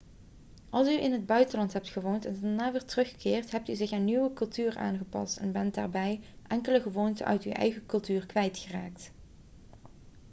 als 0.69 0.87
u 0.87 1.01
in 1.01 1.11
het 1.11 1.25
buitenland 1.25 1.73
hebt 1.73 1.89
gewoond 1.89 2.25
en 2.25 2.41
daarna 2.41 2.71
weer 2.71 2.85
terugkeert 2.85 3.51
hebt 3.51 3.69
u 3.69 3.75
zich 3.75 3.91
aan 3.91 3.97
de 3.99 4.03
nieuwe 4.05 4.33
cultuur 4.33 4.77
aangepast 4.77 5.37
en 5.37 5.51
bent 5.51 5.73
daarbij 5.73 6.19
enkele 6.47 6.81
gewoonten 6.81 7.25
uit 7.25 7.43
uw 7.43 7.51
eigen 7.51 7.85
cultuur 7.85 8.25
kwijtgeraakt 8.25 9.11